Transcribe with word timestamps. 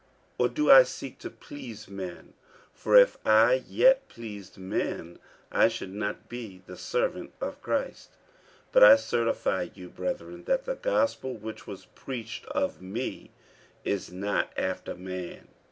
or 0.39 0.49
do 0.49 0.71
I 0.71 0.81
seek 0.81 1.19
to 1.19 1.29
please 1.29 1.87
men? 1.87 2.33
for 2.73 2.95
if 2.95 3.17
I 3.23 3.63
yet 3.67 4.09
pleased 4.09 4.57
men, 4.57 5.19
I 5.51 5.67
should 5.67 5.93
not 5.93 6.27
be 6.27 6.63
the 6.65 6.75
servant 6.75 7.33
of 7.39 7.61
Christ. 7.61 8.09
48:001:011 8.71 8.71
But 8.71 8.83
I 8.83 8.95
certify 8.95 9.67
you, 9.75 9.89
brethren, 9.89 10.45
that 10.45 10.65
the 10.65 10.73
gospel 10.73 11.37
which 11.37 11.67
was 11.67 11.85
preached 11.85 12.47
of 12.47 12.81
me 12.81 13.29
is 13.85 14.11
not 14.11 14.51
after 14.57 14.95
man. 14.95 15.49